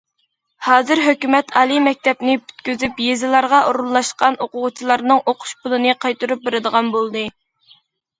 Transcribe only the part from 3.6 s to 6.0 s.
ئورۇنلاشقان ئوقۇغۇچىلارنىڭ ئوقۇش پۇلىنى